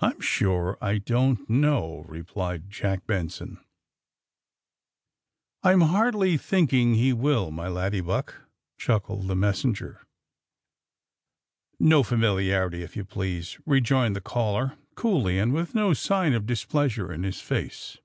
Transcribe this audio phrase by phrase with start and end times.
[0.00, 3.52] I'm sure I don't know,^' replied Jack Ben son.
[3.54, 3.58] 8 THE
[5.70, 8.34] SUBMARINE BOYS I'm hardly thinking he will, my laddyhnck,"
[8.76, 10.02] chuckled the messenger.
[11.80, 16.44] *^No familiarity, if you please, '^ rejoined the caller, coolly, and with no sign of
[16.44, 17.96] displeasure in his face.